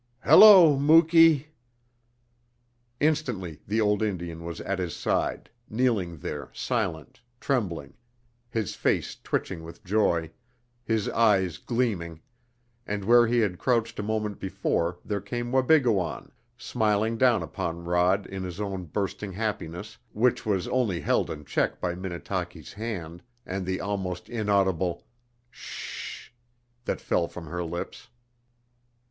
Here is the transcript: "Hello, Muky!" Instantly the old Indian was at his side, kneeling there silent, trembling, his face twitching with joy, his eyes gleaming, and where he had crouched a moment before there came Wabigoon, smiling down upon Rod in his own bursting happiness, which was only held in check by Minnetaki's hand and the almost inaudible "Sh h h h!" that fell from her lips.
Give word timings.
"Hello, 0.23 0.79
Muky!" 0.79 1.49
Instantly 2.99 3.61
the 3.67 3.79
old 3.79 4.01
Indian 4.01 4.43
was 4.43 4.59
at 4.61 4.79
his 4.79 4.95
side, 4.95 5.51
kneeling 5.69 6.17
there 6.17 6.49
silent, 6.53 7.21
trembling, 7.39 7.93
his 8.49 8.73
face 8.73 9.15
twitching 9.23 9.61
with 9.61 9.83
joy, 9.83 10.31
his 10.83 11.07
eyes 11.09 11.59
gleaming, 11.59 12.19
and 12.87 13.05
where 13.05 13.27
he 13.27 13.41
had 13.41 13.59
crouched 13.59 13.99
a 13.99 14.01
moment 14.01 14.39
before 14.39 14.97
there 15.05 15.21
came 15.21 15.51
Wabigoon, 15.51 16.31
smiling 16.57 17.15
down 17.15 17.43
upon 17.43 17.83
Rod 17.83 18.25
in 18.25 18.41
his 18.41 18.59
own 18.59 18.85
bursting 18.85 19.33
happiness, 19.33 19.99
which 20.13 20.47
was 20.47 20.67
only 20.69 21.01
held 21.01 21.29
in 21.29 21.45
check 21.45 21.79
by 21.79 21.93
Minnetaki's 21.93 22.73
hand 22.73 23.21
and 23.45 23.67
the 23.67 23.79
almost 23.79 24.29
inaudible 24.29 25.03
"Sh 25.51 26.29
h 26.29 26.31
h 26.31 26.31
h!" 26.31 26.85
that 26.85 26.99
fell 27.01 27.27
from 27.27 27.45
her 27.45 27.63
lips. 27.63 28.07